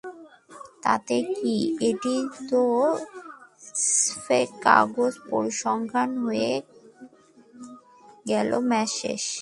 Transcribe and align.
তাতে 0.83 1.15
কী, 1.35 1.55
এটি 1.89 2.15
তো 2.49 2.61
স্রেফ 3.85 4.49
কাগুজে 4.63 5.19
পরিসংখ্যান 5.29 6.09
হয়ে 6.23 6.51
গেল 8.29 8.49
ম্যাচ 8.69 8.89
শেষে। 8.99 9.39